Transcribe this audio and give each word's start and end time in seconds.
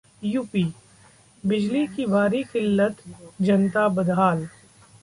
UP: 0.23 0.63
बिजली 1.43 1.85
की 1.87 2.05
भारी 2.05 2.43
किल्लत, 2.43 3.03
जनता 3.41 3.87
बदहाल 3.91 4.47